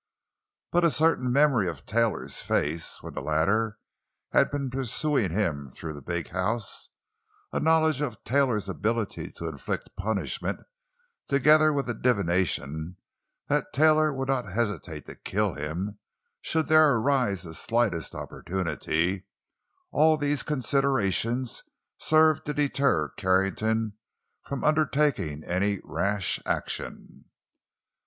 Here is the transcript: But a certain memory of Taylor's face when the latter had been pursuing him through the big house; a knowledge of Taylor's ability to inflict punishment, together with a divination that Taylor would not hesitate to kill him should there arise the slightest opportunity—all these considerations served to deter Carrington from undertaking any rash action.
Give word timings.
But 0.71 0.83
a 0.83 0.89
certain 0.89 1.31
memory 1.31 1.67
of 1.67 1.85
Taylor's 1.85 2.41
face 2.41 3.03
when 3.03 3.13
the 3.13 3.21
latter 3.21 3.77
had 4.31 4.49
been 4.49 4.71
pursuing 4.71 5.29
him 5.29 5.69
through 5.69 5.93
the 5.93 6.01
big 6.01 6.29
house; 6.29 6.89
a 7.53 7.59
knowledge 7.59 8.01
of 8.01 8.23
Taylor's 8.23 8.67
ability 8.67 9.31
to 9.33 9.47
inflict 9.47 9.95
punishment, 9.95 10.59
together 11.27 11.71
with 11.71 11.87
a 11.87 11.93
divination 11.93 12.97
that 13.47 13.71
Taylor 13.73 14.11
would 14.11 14.27
not 14.27 14.51
hesitate 14.51 15.05
to 15.05 15.13
kill 15.13 15.53
him 15.53 15.99
should 16.41 16.65
there 16.65 16.95
arise 16.95 17.43
the 17.43 17.53
slightest 17.53 18.15
opportunity—all 18.15 20.17
these 20.17 20.41
considerations 20.41 21.61
served 21.99 22.43
to 22.47 22.55
deter 22.55 23.09
Carrington 23.09 23.99
from 24.41 24.63
undertaking 24.63 25.43
any 25.43 25.79
rash 25.83 26.39
action. 26.47 27.25